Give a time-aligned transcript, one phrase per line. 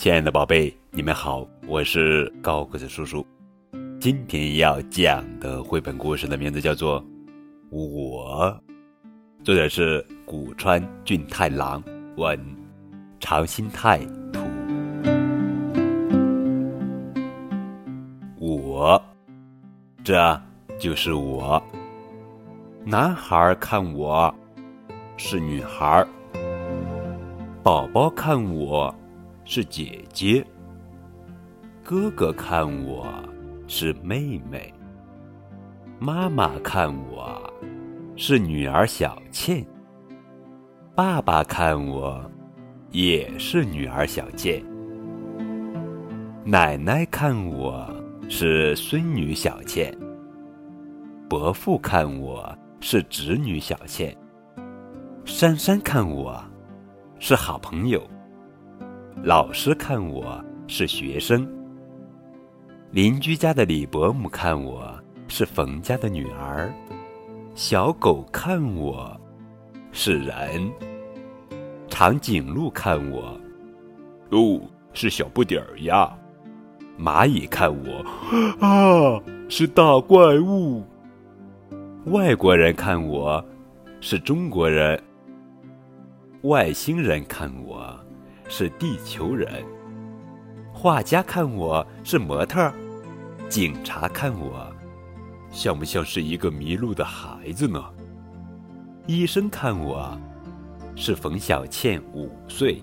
[0.00, 3.22] 亲爱的宝贝，你们好，我是高个子叔叔。
[4.00, 7.02] 今天要讲的绘本故事的名字叫做
[7.70, 8.58] 《我》，
[9.44, 11.84] 作者是古川俊太郎，
[12.16, 12.40] 文
[13.20, 13.98] 长新太
[14.32, 14.40] 图。
[18.38, 19.02] 我，
[20.02, 20.40] 这
[20.78, 21.62] 就是我。
[22.86, 24.34] 男孩看我，
[25.18, 26.02] 是女孩；
[27.62, 28.94] 宝宝看我，
[29.52, 30.44] 是姐姐；
[31.82, 33.04] 哥哥看我，
[33.66, 34.72] 是妹妹；
[35.98, 37.52] 妈妈看我，
[38.14, 39.64] 是女儿小倩；
[40.94, 42.24] 爸爸看我，
[42.92, 44.62] 也是女儿小倩；
[46.44, 47.84] 奶奶看我，
[48.28, 49.92] 是孙女小倩；
[51.28, 52.56] 伯父看我。
[52.82, 54.16] 是侄女小倩，
[55.26, 56.42] 珊珊看我
[57.18, 58.02] 是好朋友，
[59.22, 61.46] 老师看我是学生，
[62.90, 66.72] 邻居家的李伯母看我是冯家的女儿，
[67.54, 69.14] 小狗看我
[69.92, 70.72] 是人，
[71.86, 73.38] 长颈鹿看我
[74.30, 74.58] 哦
[74.94, 76.10] 是小不点儿呀，
[76.98, 80.82] 蚂蚁看我啊是大怪物。
[82.06, 83.44] 外国人看我
[84.00, 84.98] 是中国人，
[86.40, 87.94] 外星人看我
[88.52, 89.64] 是地球人，
[90.72, 92.74] 画家看我是模特儿，
[93.48, 94.66] 警察看我
[95.52, 97.80] 像不像是一个迷路的孩子呢？
[99.06, 100.18] 医生看我
[100.96, 102.82] 是冯小倩五岁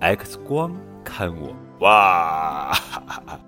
[0.00, 3.40] ，X 光看我哇，哈 哈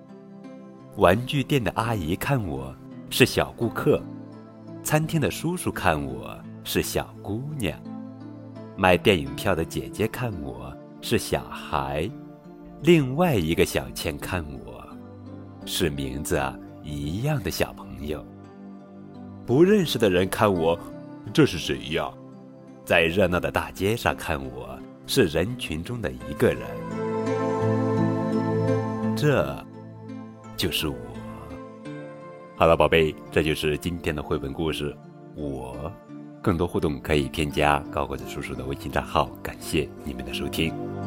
[0.97, 2.75] 玩具店的阿姨看我
[3.09, 3.99] 是小顾客。
[4.83, 7.79] 餐厅的叔叔看我是小姑娘，
[8.77, 10.71] 卖电影票的姐姐看我
[11.01, 12.11] 是小孩，
[12.83, 14.85] 另外一个小倩看我
[15.65, 16.41] 是名字
[16.83, 18.25] 一样的小朋友。
[19.47, 20.79] 不认识的人看我，
[21.33, 22.11] 这是谁呀？
[22.85, 26.67] 在热闹的大街上看我是人群中的一个人，
[29.17, 29.65] 这
[30.57, 30.97] 就是我。
[32.57, 34.95] 好了，宝贝，这就是今天的绘本故事。
[35.37, 35.93] 我，
[36.43, 39.27] 更多互动可以添加高个子叔叔的微信账号。
[39.43, 40.98] 感谢你们的收听。